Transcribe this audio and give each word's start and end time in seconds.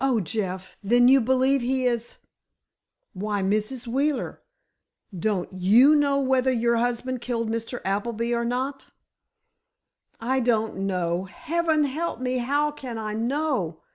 "Oh, 0.00 0.18
Jeff—then 0.20 1.08
you 1.08 1.20
believe 1.20 1.60
he 1.60 1.84
is——" 1.84 2.16
"Why, 3.12 3.42
Mrs. 3.42 3.86
Wheeler, 3.86 4.40
don't 5.14 5.52
you 5.52 5.94
know 5.94 6.18
whether 6.18 6.50
your 6.50 6.76
husband 6.78 7.20
killed 7.20 7.50
Mr. 7.50 7.82
Appleby 7.84 8.32
or 8.32 8.46
not?" 8.46 8.86
"I 10.18 10.40
don't 10.40 10.86
know! 10.86 11.24
Heaven 11.24 11.84
help 11.84 12.18
me—how 12.18 12.70
can 12.70 12.96
I 12.96 13.12
know? 13.12 13.82